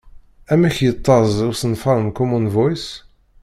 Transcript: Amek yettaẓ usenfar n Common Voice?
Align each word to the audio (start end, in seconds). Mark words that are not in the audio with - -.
Amek 0.53 0.75
yettaẓ 0.85 1.35
usenfar 1.49 1.97
n 2.01 2.07
Common 2.17 2.45
Voice? 2.55 2.89